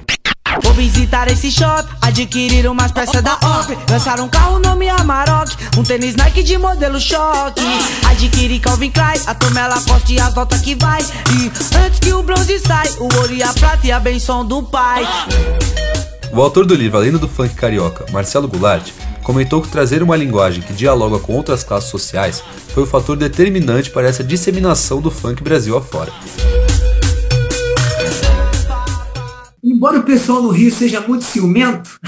Visitar 0.76 1.26
esse 1.28 1.50
shop, 1.50 1.88
adquirir 2.02 2.68
umas 2.68 2.92
peças 2.92 3.22
da 3.22 3.32
OP 3.32 3.74
Lançar 3.90 4.20
um 4.20 4.28
carro 4.28 4.58
nome 4.58 4.86
Amarok, 4.90 5.50
um 5.78 5.82
tênis 5.82 6.14
Nike 6.14 6.42
de 6.42 6.58
modelo 6.58 7.00
choque. 7.00 7.62
Adquirir 8.06 8.60
Calvin 8.60 8.90
Klein, 8.90 9.18
a 9.26 9.34
Tomela 9.34 9.80
Costa 9.80 10.12
e 10.12 10.20
as 10.20 10.34
notas 10.34 10.60
que 10.60 10.74
vai. 10.74 11.00
E 11.02 11.50
antes 11.78 11.98
que 11.98 12.12
o 12.12 12.22
bronze 12.22 12.58
sai, 12.58 12.88
o 12.98 13.04
ouro 13.04 13.32
e 13.32 13.42
a 13.42 13.54
prata 13.54 13.86
e 13.86 13.90
a 13.90 13.98
benção 13.98 14.44
do 14.44 14.62
pai. 14.64 15.08
O 16.30 16.42
autor 16.42 16.66
do 16.66 16.74
livro 16.74 16.98
Além 16.98 17.12
do 17.12 17.26
Funk 17.26 17.54
Carioca, 17.54 18.04
Marcelo 18.12 18.46
Goulart, 18.46 18.90
comentou 19.22 19.62
que 19.62 19.68
trazer 19.68 20.02
uma 20.02 20.14
linguagem 20.14 20.62
que 20.62 20.74
dialoga 20.74 21.18
com 21.18 21.32
outras 21.32 21.64
classes 21.64 21.88
sociais 21.88 22.42
foi 22.68 22.82
o 22.82 22.86
fator 22.86 23.16
determinante 23.16 23.88
para 23.88 24.06
essa 24.06 24.22
disseminação 24.22 25.00
do 25.00 25.10
funk 25.10 25.42
Brasil 25.42 25.74
afora. 25.74 26.12
Embora 29.66 29.98
o 29.98 30.04
pessoal 30.04 30.40
no 30.40 30.50
Rio 30.50 30.70
seja 30.70 31.00
muito 31.00 31.24
ciumento, 31.24 31.98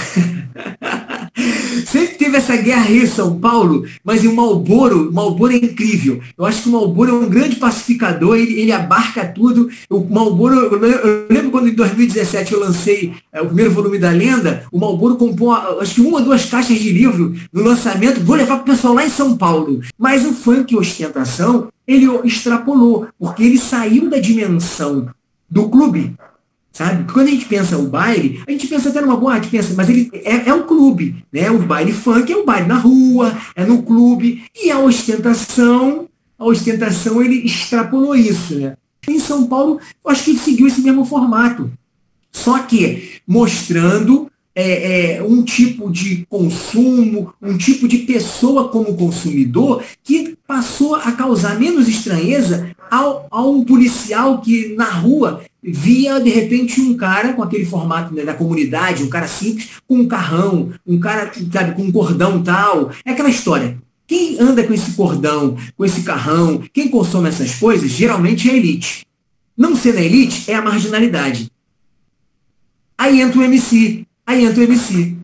sempre 1.85 2.15
teve 2.15 2.37
essa 2.37 2.57
guerra 2.57 2.85
Rio-São 2.85 3.38
Paulo, 3.41 3.85
mas 4.05 4.23
o 4.25 4.33
Malboro, 4.33 5.11
o 5.11 5.12
Malboro 5.12 5.53
é 5.53 5.57
incrível. 5.57 6.21
Eu 6.38 6.47
acho 6.47 6.62
que 6.62 6.69
o 6.69 6.73
Malboro 6.73 7.11
é 7.11 7.15
um 7.15 7.29
grande 7.29 7.57
pacificador, 7.57 8.37
ele, 8.37 8.61
ele 8.61 8.71
abarca 8.71 9.27
tudo. 9.27 9.69
O 9.91 10.05
Malboro, 10.05 10.55
eu 10.55 11.27
lembro 11.29 11.50
quando 11.50 11.69
em 11.69 11.75
2017 11.75 12.53
eu 12.53 12.61
lancei 12.61 13.15
é, 13.33 13.43
o 13.43 13.47
primeiro 13.47 13.73
volume 13.73 13.99
da 13.99 14.11
Lenda, 14.11 14.65
o 14.71 14.79
Malboro 14.79 15.17
compôs, 15.17 15.59
acho 15.81 15.97
que 15.97 16.00
uma 16.00 16.19
ou 16.19 16.25
duas 16.25 16.45
caixas 16.45 16.79
de 16.79 16.93
livro 16.93 17.35
no 17.53 17.62
lançamento, 17.62 18.21
vou 18.21 18.37
levar 18.37 18.59
para 18.59 18.73
o 18.73 18.77
pessoal 18.77 18.95
lá 18.95 19.05
em 19.05 19.11
São 19.11 19.37
Paulo. 19.37 19.81
Mas 19.99 20.25
o 20.25 20.33
funk 20.33 20.77
ostentação, 20.77 21.69
ele 21.87 22.07
extrapolou, 22.23 23.09
porque 23.19 23.43
ele 23.43 23.59
saiu 23.59 24.09
da 24.09 24.19
dimensão 24.19 25.09
do 25.50 25.69
clube 25.69 26.15
Sabe? 26.79 27.13
Quando 27.13 27.27
a 27.27 27.31
gente 27.33 27.47
pensa 27.47 27.77
o 27.77 27.89
baile, 27.89 28.41
a 28.47 28.53
gente 28.53 28.69
pensa 28.69 28.89
até 28.91 29.01
numa 29.01 29.17
boate, 29.17 29.49
pensa, 29.49 29.75
mas 29.77 29.89
ele 29.89 30.09
é, 30.13 30.49
é 30.49 30.55
um 30.55 30.63
clube, 30.63 31.25
né? 31.33 31.51
O 31.51 31.59
baile 31.59 31.93
funk 31.93 32.33
é 32.33 32.37
o 32.37 32.47
baile 32.47 32.69
na 32.69 32.79
rua, 32.79 33.37
é 33.57 33.65
no 33.65 33.83
clube, 33.83 34.45
e 34.55 34.71
a 34.71 34.79
ostentação, 34.79 36.07
a 36.39 36.45
ostentação 36.45 37.21
ele 37.21 37.45
extrapolou 37.45 38.15
isso, 38.15 38.55
né? 38.55 38.77
Em 39.09 39.19
São 39.19 39.49
Paulo, 39.49 39.81
eu 40.05 40.09
acho 40.09 40.23
que 40.23 40.31
ele 40.31 40.39
seguiu 40.39 40.69
esse 40.69 40.81
mesmo 40.81 41.05
formato. 41.05 41.69
Só 42.31 42.61
que 42.61 43.23
mostrando 43.27 44.31
é, 44.55 45.17
é, 45.17 45.23
um 45.25 45.43
tipo 45.43 45.91
de 45.91 46.25
consumo, 46.31 47.35
um 47.43 47.59
tipo 47.59 47.89
de 47.89 47.99
pessoa 47.99 48.69
como 48.69 48.97
consumidor 48.97 49.83
que 50.05 50.37
passou 50.47 50.95
a 50.95 51.11
causar 51.11 51.59
menos 51.59 51.89
estranheza 51.89 52.71
ao, 52.89 53.27
a 53.31 53.43
um 53.43 53.65
policial 53.65 54.41
que 54.41 54.75
na 54.77 54.91
rua 54.91 55.43
via 55.62 56.21
de 56.21 56.31
repente 56.31 56.81
um 56.81 56.97
cara 56.97 57.33
com 57.33 57.43
aquele 57.43 57.65
formato 57.65 58.15
né, 58.15 58.25
da 58.25 58.35
comunidade, 58.35 59.03
um 59.03 59.09
cara 59.09 59.27
simples, 59.27 59.71
com 59.87 59.97
um 59.99 60.09
carrão, 60.09 60.73
um 60.87 60.99
cara 60.99 61.33
sabe, 61.53 61.75
com 61.75 61.83
um 61.83 61.93
cordão 61.93 62.43
tal. 62.43 62.91
É 63.05 63.12
aquela 63.12 63.29
história. 63.29 63.79
Quem 64.07 64.41
anda 64.41 64.65
com 64.65 64.73
esse 64.73 64.93
cordão, 64.93 65.57
com 65.77 65.85
esse 65.85 66.03
carrão, 66.03 66.62
quem 66.73 66.88
consome 66.88 67.29
essas 67.29 67.55
coisas, 67.57 67.91
geralmente 67.91 68.49
é 68.49 68.53
a 68.53 68.57
elite. 68.57 69.07
Não 69.57 69.77
ser 69.77 69.97
a 69.97 70.00
elite 70.00 70.50
é 70.50 70.55
a 70.55 70.62
marginalidade. 70.62 71.50
Aí 72.97 73.21
entra 73.21 73.38
o 73.38 73.43
MC, 73.43 74.07
aí 74.27 74.45
entra 74.45 74.61
o 74.61 74.65
MC. 74.65 75.17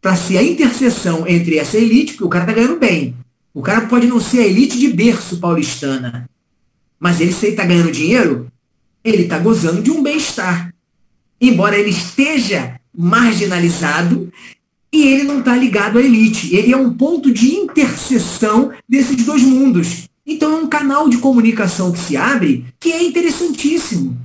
Para 0.00 0.14
ser 0.14 0.38
a 0.38 0.42
interseção 0.42 1.26
entre 1.26 1.58
essa 1.58 1.76
elite, 1.76 2.12
porque 2.12 2.24
o 2.24 2.28
cara 2.28 2.46
tá 2.46 2.52
ganhando 2.52 2.78
bem. 2.78 3.16
O 3.52 3.60
cara 3.60 3.86
pode 3.86 4.06
não 4.06 4.20
ser 4.20 4.40
a 4.40 4.46
elite 4.46 4.78
de 4.78 4.88
berço 4.88 5.38
paulistana, 5.38 6.30
mas 7.00 7.20
ele, 7.20 7.32
se 7.32 7.46
ele 7.46 7.56
tá 7.56 7.64
ganhando 7.64 7.90
dinheiro, 7.90 8.46
ele 9.08 9.24
está 9.24 9.38
gozando 9.38 9.82
de 9.82 9.90
um 9.90 10.02
bem-estar. 10.02 10.72
Embora 11.40 11.76
ele 11.76 11.90
esteja 11.90 12.78
marginalizado 12.96 14.32
e 14.92 15.06
ele 15.06 15.24
não 15.24 15.40
está 15.40 15.56
ligado 15.56 15.98
à 15.98 16.02
elite. 16.02 16.54
Ele 16.54 16.72
é 16.72 16.76
um 16.76 16.92
ponto 16.92 17.32
de 17.32 17.54
interseção 17.54 18.72
desses 18.88 19.24
dois 19.24 19.42
mundos. 19.42 20.08
Então 20.26 20.52
é 20.52 20.56
um 20.56 20.66
canal 20.66 21.08
de 21.08 21.18
comunicação 21.18 21.92
que 21.92 21.98
se 21.98 22.16
abre 22.16 22.66
que 22.78 22.92
é 22.92 23.02
interessantíssimo. 23.02 24.16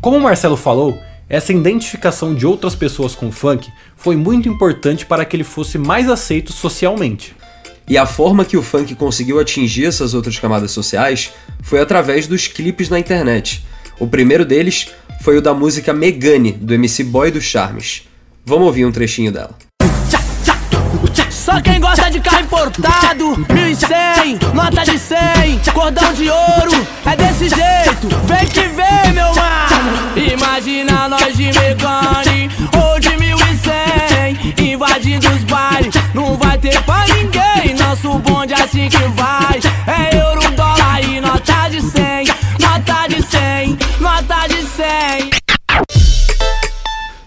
Como 0.00 0.16
o 0.16 0.20
Marcelo 0.20 0.56
falou, 0.56 0.96
essa 1.28 1.52
identificação 1.52 2.34
de 2.34 2.46
outras 2.46 2.74
pessoas 2.74 3.14
com 3.14 3.28
o 3.28 3.32
funk 3.32 3.70
foi 3.96 4.16
muito 4.16 4.48
importante 4.48 5.04
para 5.04 5.24
que 5.24 5.36
ele 5.36 5.44
fosse 5.44 5.76
mais 5.76 6.08
aceito 6.08 6.52
socialmente. 6.52 7.36
E 7.88 7.96
a 7.96 8.04
forma 8.04 8.44
que 8.44 8.56
o 8.56 8.62
funk 8.62 8.94
conseguiu 8.94 9.40
atingir 9.40 9.86
essas 9.86 10.12
outras 10.12 10.38
camadas 10.38 10.70
sociais 10.70 11.32
foi 11.62 11.80
através 11.80 12.26
dos 12.26 12.46
clipes 12.46 12.90
na 12.90 12.98
internet. 12.98 13.64
O 13.98 14.06
primeiro 14.06 14.44
deles 14.44 14.88
foi 15.22 15.38
o 15.38 15.42
da 15.42 15.54
música 15.54 15.92
Megane, 15.92 16.52
do 16.52 16.74
MC 16.74 17.02
Boy 17.04 17.30
dos 17.30 17.44
Charmes. 17.44 18.02
Vamos 18.44 18.66
ouvir 18.66 18.84
um 18.84 18.92
trechinho 18.92 19.32
dela. 19.32 19.56
Só 21.30 21.62
quem 21.62 21.80
gosta 21.80 22.10
de 22.10 22.20
carro 22.20 22.40
importado, 22.40 23.46
1100, 23.52 24.38
nota 24.52 24.84
de 24.84 24.98
100, 24.98 25.18
cordão 25.72 26.12
de 26.12 26.28
ouro, 26.28 26.86
é 27.06 27.16
desse 27.16 27.48
jeito, 27.48 28.08
vem 28.26 28.46
que 28.46 28.68
vem, 28.68 29.12
meu 29.14 29.34
mano. 29.34 30.32
Imagina 30.34 31.08
nós 31.08 31.34
de 31.34 31.44
Megane 31.44 32.50
ou 32.76 33.00
de 33.00 33.16
1100, 33.16 34.72
invadindo 34.72 35.26
os 35.30 35.44
bailes, 35.44 35.94
não 36.12 36.36
vai 36.36 36.58
ter 36.58 36.82
pra 36.82 37.06
ninguém, 37.06 37.47
nosso 38.08 38.18
bonde 38.20 38.54
assim 38.54 38.88
que 38.88 38.96
vai, 38.96 39.60
é 39.86 40.16
euro, 40.16 40.40
dólar 40.56 41.04
e 41.04 41.20
nota 41.20 41.68
de 41.68 41.82
100, 41.82 42.26
nota 42.58 43.06
de 43.06 43.22
100, 43.22 43.78
nota 44.00 44.46
de 44.46 44.62
100. 44.66 45.30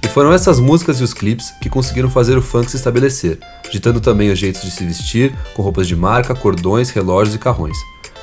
E 0.04 0.08
foram 0.08 0.34
essas 0.34 0.60
músicas 0.60 1.00
e 1.00 1.04
os 1.04 1.14
clipes 1.14 1.52
que 1.62 1.70
conseguiram 1.70 2.10
fazer 2.10 2.36
o 2.38 2.42
funk 2.42 2.70
se 2.70 2.78
estabelecer, 2.78 3.40
ditando 3.72 4.02
também 4.02 4.32
os 4.32 4.40
jeitos 4.40 4.64
de 4.64 4.72
se 4.72 4.84
vestir, 4.84 5.36
com 5.56 5.62
roupas 5.62 5.88
de 5.88 5.96
marca, 5.96 6.34
cordões, 6.34 6.90
relógios 6.90 7.36
e 7.36 7.40
carrões. 7.40 7.78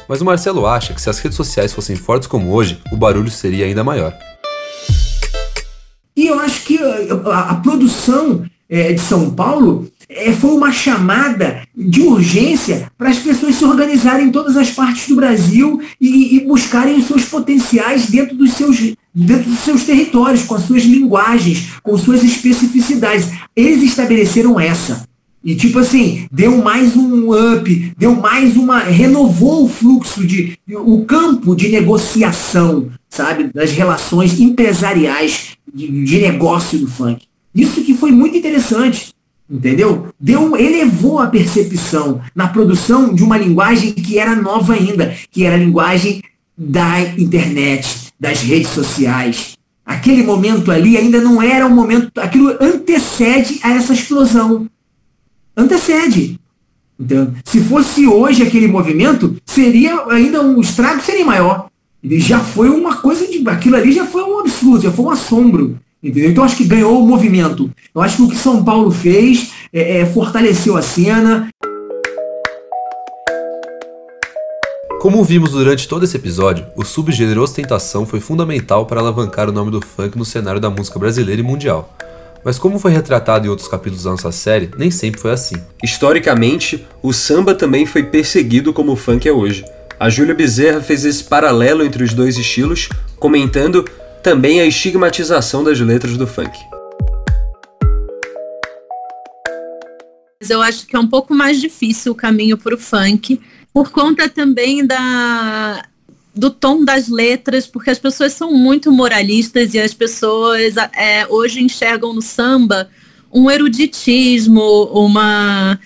Mas 0.09 0.21
o 0.21 0.25
Marcelo 0.25 0.67
acha 0.67 0.93
que 0.93 1.01
se 1.01 1.09
as 1.09 1.19
redes 1.21 1.37
sociais 1.37 1.73
fossem 1.73 1.95
fortes 1.95 2.27
como 2.27 2.53
hoje, 2.53 2.81
o 2.91 2.97
barulho 2.97 3.31
seria 3.31 3.67
ainda 3.67 3.85
maior. 3.85 4.13
E 6.17 6.27
eu 6.27 6.41
acho 6.41 6.65
que 6.65 6.79
a, 7.27 7.41
a 7.51 7.55
produção 7.57 8.45
é, 8.69 8.93
de 8.93 9.01
São 9.01 9.31
Paulo 9.31 9.89
é, 10.09 10.33
foi 10.33 10.51
uma 10.51 10.73
chamada 10.73 11.63
de 11.77 12.01
urgência 12.01 12.91
para 12.97 13.11
as 13.11 13.19
pessoas 13.19 13.57
se 13.57 13.65
organizarem 13.65 14.29
em 14.29 14.31
todas 14.31 14.57
as 14.57 14.71
partes 14.71 15.07
do 15.09 15.17
Brasil 15.17 15.81
e, 16.01 16.37
e 16.37 16.41
buscarem 16.47 16.99
os 16.99 17.07
seus 17.07 17.25
potenciais 17.25 18.07
dentro 18.07 18.35
dos 18.35 18.53
seus, 18.53 18.95
dentro 19.15 19.51
dos 19.51 19.61
seus 19.61 19.85
territórios, 19.85 20.45
com 20.45 20.55
as 20.55 20.63
suas 20.63 20.85
linguagens, 20.85 21.73
com 21.83 21.99
suas 21.99 22.25
especificidades. 22.25 23.29
Eles 23.55 23.83
estabeleceram 23.83 24.59
essa. 24.59 25.07
E 25.45 25.55
tipo 25.55 25.79
assim, 25.79 26.27
deu 26.33 26.59
mais 26.59 26.97
um 26.97 27.31
up, 27.33 27.93
deu 27.97 28.15
mais 28.17 28.57
uma. 28.57 28.81
renovou 28.81 29.65
o 29.65 29.69
fluxo 29.69 30.27
de. 30.27 30.59
o 30.69 31.05
campo 31.05 31.55
de 31.55 31.69
negociação, 31.69 32.89
sabe? 33.09 33.51
Das 33.55 33.71
relações 33.71 34.41
empresariais 34.41 35.57
de, 35.73 36.05
de 36.05 36.19
negócio 36.19 36.79
do 36.79 36.89
funk. 36.89 37.27
Isso 37.55 37.83
que 37.83 37.95
foi 37.95 38.11
muito 38.11 38.37
interessante. 38.37 39.13
Entendeu? 39.51 40.09
Deu, 40.21 40.57
elevou 40.57 41.21
a 41.21 41.27
percepção 41.27 42.21
na 42.35 42.49
produção 42.49 43.15
de 43.15 43.23
uma 43.23 43.39
linguagem 43.39 43.93
que 43.93 44.19
era 44.19 44.37
nova 44.37 44.75
ainda, 44.75 45.15
que 45.31 45.45
era 45.45 45.57
a 45.57 45.59
linguagem 45.59 46.23
da 46.57 47.01
internet, 47.17 48.13
das 48.21 48.43
redes 48.43 48.71
sociais. 48.71 49.57
Aquele 49.87 50.23
momento 50.23 50.71
ali 50.71 50.99
ainda 50.99 51.19
não 51.21 51.41
era 51.41 51.67
um 51.67 51.75
momento, 51.75 52.19
aquilo 52.19 52.55
antecede 52.61 53.59
a 53.63 53.71
essa 53.71 53.95
explosão. 53.95 54.69
Antecede. 55.57 56.39
Então, 57.01 57.33
se 57.45 57.61
fosse 57.61 58.07
hoje 58.07 58.43
aquele 58.43 58.67
movimento, 58.67 59.37
seria 59.47 60.05
ainda 60.11 60.43
um 60.43 60.61
estrago 60.61 61.01
seria 61.01 61.25
maior. 61.25 61.71
Ele 62.03 62.21
já 62.21 62.41
foi 62.41 62.69
uma 62.69 62.97
coisa 62.97 63.27
de. 63.27 63.49
Aquilo 63.49 63.77
ali 63.77 63.93
já 63.93 64.05
foi 64.05 64.23
um 64.23 64.41
absurdo, 64.41 64.83
já 64.83 64.91
foi 64.91 65.05
um 65.07 65.11
assombro. 65.11 65.81
Entendeu? 66.03 66.31
Então 66.31 66.45
acho 66.45 66.57
que 66.57 66.65
ganhou 66.65 67.03
o 67.03 67.07
movimento. 67.07 67.71
Eu 67.93 68.01
acho 68.01 68.17
que 68.17 68.23
o 68.23 68.29
que 68.29 68.37
São 68.37 68.63
Paulo 68.63 68.91
fez 68.91 69.51
é, 69.73 69.99
é, 69.99 70.07
fortaleceu 70.07 70.77
a 70.77 70.83
cena. 70.83 71.49
Como 75.01 75.23
vimos 75.25 75.53
durante 75.53 75.87
todo 75.87 76.05
esse 76.05 76.17
episódio, 76.17 76.67
o 76.77 76.85
subgênero 76.85 77.43
ostentação 77.43 78.05
foi 78.05 78.21
fundamental 78.21 78.87
para 78.87 79.01
alavancar 79.01 79.49
o 79.49 79.53
nome 79.53 79.71
do 79.71 79.81
funk 79.81 80.17
no 80.17 80.25
cenário 80.25 80.61
da 80.61 80.71
música 80.71 80.99
brasileira 80.99 81.41
e 81.41 81.45
mundial. 81.45 81.93
Mas 82.45 82.59
como 82.59 82.79
foi 82.79 82.93
retratado 82.93 83.47
em 83.47 83.51
outros 83.51 83.69
capítulos 83.69 84.05
da 84.05 84.11
nossa 84.11 84.31
série, 84.31 84.71
nem 84.77 84.91
sempre 84.91 85.21
foi 85.21 85.33
assim. 85.33 85.57
Historicamente, 85.83 86.87
o 87.03 87.13
samba 87.13 87.55
também 87.55 87.87
foi 87.87 88.05
perseguido 88.05 88.73
como 88.73 88.93
o 88.93 88.97
funk 88.97 89.29
é 89.29 89.33
hoje. 89.33 89.65
A 89.99 90.09
Júlia 90.09 90.35
Bezerra 90.35 90.81
fez 90.81 91.05
esse 91.05 91.25
paralelo 91.25 91.85
entre 91.85 92.05
os 92.05 92.15
dois 92.15 92.39
estilos, 92.39 92.89
comentando 93.19 93.85
também 94.23 94.61
a 94.61 94.67
estigmatização 94.67 95.63
das 95.63 95.81
letras 95.81 96.17
do 96.17 96.27
funk. 96.27 96.59
Eu 100.49 100.63
acho 100.63 100.87
que 100.87 100.97
é 100.97 100.99
um 100.99 101.07
pouco 101.07 101.35
mais 101.35 101.61
difícil 101.61 102.13
o 102.13 102.15
caminho 102.15 102.57
para 102.57 102.75
o 102.75 102.79
funk, 102.79 103.41
por 103.73 103.91
conta 103.91 104.29
também 104.29 104.87
da, 104.87 105.85
do 106.35 106.51
tom 106.51 106.85
das 106.85 107.09
letras, 107.09 107.67
porque 107.67 107.91
as 107.91 107.99
pessoas 107.99 108.33
são 108.33 108.53
muito 108.53 108.91
moralistas 108.91 109.75
e 109.75 109.79
as 109.79 109.93
pessoas 109.93 110.77
é, 110.97 111.27
hoje 111.29 111.61
enxergam 111.61 112.15
no 112.15 112.23
samba 112.23 112.89
um 113.33 113.51
eruditismo, 113.51 114.85
uma 114.85 115.79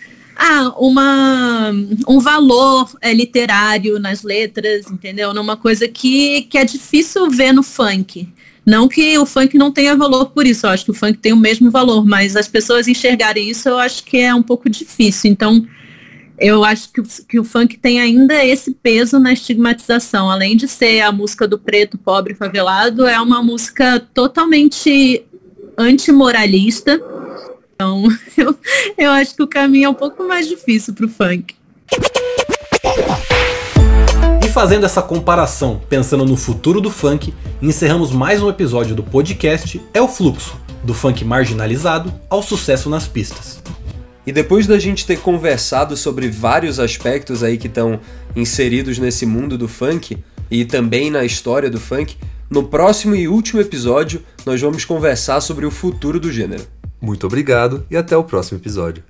ah, 0.45 0.75
uma, 0.77 1.71
um 2.09 2.19
valor 2.19 2.91
é, 3.01 3.15
literário 3.15 4.01
nas 4.01 4.25
letras, 4.25 4.91
entendeu? 4.91 5.33
Numa 5.33 5.57
coisa 5.57 5.87
que, 5.87 6.43
que 6.43 6.59
é 6.59 6.65
difícil 6.65 7.31
ver 7.31 7.53
no 7.53 7.63
funk. 7.63 8.29
Não 8.67 8.89
que 8.89 9.17
o 9.19 9.25
funk 9.25 9.57
não 9.57 9.71
tenha 9.71 9.97
valor 9.97 10.31
por 10.31 10.45
isso, 10.45 10.67
eu 10.67 10.71
acho 10.71 10.85
que 10.85 10.91
o 10.91 10.95
funk 10.95 11.19
tem 11.19 11.33
o 11.33 11.37
mesmo 11.37 11.71
valor, 11.71 12.05
mas 12.05 12.35
as 12.35 12.49
pessoas 12.49 12.89
enxergarem 12.89 13.51
isso 13.51 13.69
eu 13.69 13.79
acho 13.79 14.03
que 14.03 14.19
é 14.19 14.35
um 14.35 14.43
pouco 14.43 14.69
difícil. 14.69 15.31
Então, 15.31 15.65
eu 16.37 16.65
acho 16.65 16.93
que, 16.93 17.03
que 17.29 17.39
o 17.39 17.45
funk 17.45 17.79
tem 17.79 18.01
ainda 18.01 18.45
esse 18.45 18.73
peso 18.73 19.21
na 19.21 19.33
estigmatização. 19.33 20.29
Além 20.29 20.57
de 20.57 20.67
ser 20.67 21.03
a 21.03 21.13
música 21.13 21.47
do 21.47 21.57
preto, 21.57 21.97
pobre, 21.97 22.35
favelado, 22.35 23.07
é 23.07 23.21
uma 23.21 23.41
música 23.45 24.01
totalmente 24.13 25.25
antimoralista. 25.79 27.01
Então, 27.83 28.07
eu, 28.39 28.57
eu 28.97 29.11
acho 29.11 29.35
que 29.35 29.43
o 29.43 29.49
caminho 29.49 29.87
é 29.87 29.89
um 29.89 29.95
pouco 29.95 30.23
mais 30.23 30.47
difícil 30.47 30.95
para 30.95 31.07
o 31.07 31.09
funk. 31.09 31.55
E 34.45 34.49
fazendo 34.49 34.87
essa 34.87 35.03
comparação, 35.03 35.83
pensando 35.89 36.25
no 36.25 36.37
futuro 36.37 36.81
do 36.81 36.91
funk, 36.91 37.35
encerramos 37.61 38.13
mais 38.13 38.41
um 38.41 38.49
episódio 38.49 38.95
do 38.95 39.03
podcast 39.03 39.81
É 39.93 40.01
o 40.01 40.07
Fluxo, 40.07 40.57
do 40.85 40.95
funk 40.95 41.25
marginalizado 41.25 42.15
ao 42.31 42.41
sucesso 42.41 42.89
nas 42.89 43.09
pistas. 43.09 43.61
E 44.25 44.31
depois 44.31 44.69
da 44.69 44.79
gente 44.79 45.05
ter 45.05 45.19
conversado 45.19 45.97
sobre 45.97 46.29
vários 46.29 46.79
aspectos 46.79 47.43
aí 47.43 47.59
que 47.59 47.67
estão 47.67 47.99
inseridos 48.37 48.97
nesse 48.97 49.27
mundo 49.27 49.59
do 49.59 49.67
funk 49.67 50.17
e 50.49 50.65
também 50.65 51.11
na 51.11 51.25
história 51.25 51.69
do 51.69 51.81
funk, 51.81 52.17
no 52.49 52.63
próximo 52.63 53.17
e 53.17 53.27
último 53.27 53.61
episódio 53.61 54.23
nós 54.47 54.61
vamos 54.61 54.85
conversar 54.85 55.41
sobre 55.41 55.67
o 55.67 55.71
futuro 55.71 56.21
do 56.21 56.31
gênero. 56.31 56.63
Muito 57.03 57.27
obrigado 57.27 57.85
e 57.91 57.97
até 57.97 58.17
o 58.17 58.23
próximo 58.23 58.59
episódio. 58.61 59.03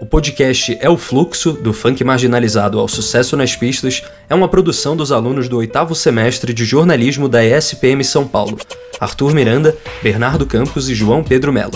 O 0.00 0.06
podcast 0.06 0.78
É 0.80 0.88
o 0.88 0.96
Fluxo, 0.96 1.52
do 1.52 1.72
funk 1.72 2.04
marginalizado 2.04 2.78
ao 2.78 2.86
sucesso 2.86 3.36
nas 3.36 3.56
pistas, 3.56 4.04
é 4.28 4.34
uma 4.34 4.46
produção 4.46 4.94
dos 4.94 5.10
alunos 5.10 5.48
do 5.48 5.56
oitavo 5.56 5.92
semestre 5.92 6.54
de 6.54 6.64
jornalismo 6.64 7.28
da 7.28 7.44
ESPM 7.44 8.04
São 8.04 8.28
Paulo, 8.28 8.56
Arthur 9.00 9.34
Miranda, 9.34 9.76
Bernardo 10.00 10.46
Campos 10.46 10.88
e 10.88 10.94
João 10.94 11.24
Pedro 11.24 11.52
Melo. 11.52 11.72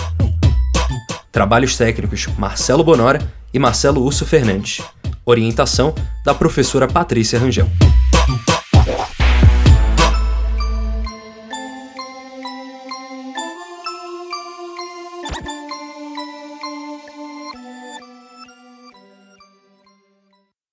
Trabalhos 1.33 1.77
técnicos 1.77 2.29
Marcelo 2.39 2.85
Bonora 2.85 3.21
e 3.53 3.59
Marcelo 3.59 4.03
Urso 4.03 4.25
Fernandes. 4.25 4.83
Orientação 5.25 5.93
da 6.25 6.33
professora 6.33 6.87
Patrícia 6.87 7.41
Rangel. 7.41 7.69